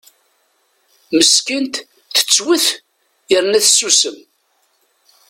[1.17, 1.73] Meskint
[2.13, 2.65] tettwet
[3.31, 4.17] yerna tessusem.